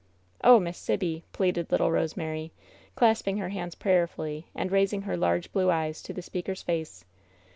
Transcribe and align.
"Oh, 0.43 0.59
Miss 0.59 0.79
Sibby!" 0.79 1.23
pleaded 1.31 1.69
little 1.71 1.91
Rosemary, 1.91 2.51
clasping 2.95 3.37
her 3.37 3.49
hands 3.49 3.75
prayerfully, 3.75 4.47
and 4.55 4.71
raising 4.71 5.03
her 5.03 5.15
large 5.15 5.51
blue 5.51 5.69
eyes 5.69 6.01
to 6.01 6.11
the 6.11 6.23
speaker's 6.23 6.63
face. 6.63 7.05